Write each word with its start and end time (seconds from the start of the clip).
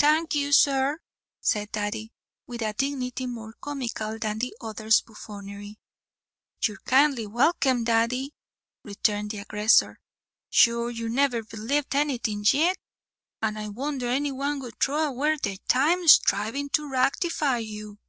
"Thank 0.00 0.34
you, 0.34 0.50
sir," 0.52 0.98
said 1.40 1.70
Daddy, 1.70 2.12
with 2.44 2.60
a 2.60 2.72
dignity 2.72 3.26
more 3.28 3.52
comical 3.62 4.18
than 4.18 4.40
the 4.40 4.52
other's 4.60 5.00
buffoonery. 5.00 5.78
"You're 6.66 6.80
kindly 6.86 7.24
welkim, 7.28 7.84
Daddy," 7.84 8.34
returned 8.82 9.30
the 9.30 9.38
aggressor. 9.38 10.00
"Sure, 10.50 10.90
you 10.90 11.08
never 11.08 11.44
blieved 11.44 11.94
anything 11.94 12.44
yit; 12.50 12.78
and 13.40 13.56
I 13.56 13.68
wondher 13.68 14.08
any 14.08 14.32
one 14.32 14.58
would 14.58 14.80
throw 14.82 15.04
away 15.04 15.36
their 15.40 15.58
time 15.68 16.08
sthrivin' 16.08 16.72
to 16.72 16.88
rightify 16.90 17.64
you." 17.64 18.00